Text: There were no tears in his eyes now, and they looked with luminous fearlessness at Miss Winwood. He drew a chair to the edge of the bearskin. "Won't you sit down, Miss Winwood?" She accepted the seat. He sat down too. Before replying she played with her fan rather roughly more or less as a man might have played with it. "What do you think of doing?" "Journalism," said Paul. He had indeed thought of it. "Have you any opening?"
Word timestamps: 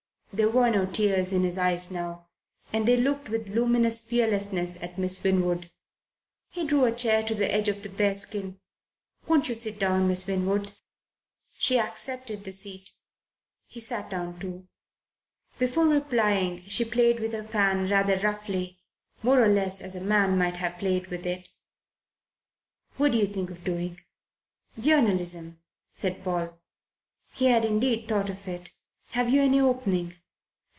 There 0.33 0.49
were 0.49 0.69
no 0.69 0.85
tears 0.85 1.33
in 1.33 1.43
his 1.43 1.57
eyes 1.57 1.91
now, 1.91 2.29
and 2.71 2.87
they 2.87 2.95
looked 2.95 3.27
with 3.27 3.49
luminous 3.49 3.99
fearlessness 3.99 4.77
at 4.81 4.97
Miss 4.97 5.21
Winwood. 5.21 5.69
He 6.49 6.65
drew 6.65 6.85
a 6.85 6.93
chair 6.93 7.21
to 7.21 7.35
the 7.35 7.53
edge 7.53 7.67
of 7.67 7.83
the 7.83 7.89
bearskin. 7.89 8.57
"Won't 9.27 9.49
you 9.49 9.55
sit 9.55 9.77
down, 9.77 10.07
Miss 10.07 10.25
Winwood?" 10.27 10.71
She 11.57 11.77
accepted 11.77 12.45
the 12.45 12.53
seat. 12.53 12.91
He 13.67 13.81
sat 13.81 14.09
down 14.09 14.39
too. 14.39 14.69
Before 15.59 15.85
replying 15.85 16.61
she 16.63 16.85
played 16.85 17.19
with 17.19 17.33
her 17.33 17.43
fan 17.43 17.89
rather 17.89 18.15
roughly 18.17 18.79
more 19.21 19.41
or 19.43 19.49
less 19.49 19.81
as 19.81 19.95
a 19.95 20.01
man 20.01 20.37
might 20.37 20.57
have 20.57 20.79
played 20.79 21.07
with 21.07 21.25
it. 21.25 21.49
"What 22.95 23.11
do 23.11 23.17
you 23.17 23.27
think 23.27 23.51
of 23.51 23.65
doing?" 23.65 23.99
"Journalism," 24.79 25.59
said 25.91 26.23
Paul. 26.23 26.57
He 27.33 27.47
had 27.47 27.65
indeed 27.65 28.07
thought 28.07 28.29
of 28.29 28.47
it. 28.47 28.71
"Have 29.09 29.29
you 29.29 29.41
any 29.41 29.59
opening?" 29.59 30.13